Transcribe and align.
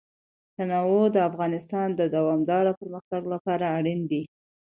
تنوع 0.57 1.03
د 1.15 1.17
افغانستان 1.29 1.87
د 1.95 2.01
دوامداره 2.15 2.71
پرمختګ 2.79 3.21
لپاره 3.33 3.65
اړین 3.77 3.99
دي. 4.11 4.23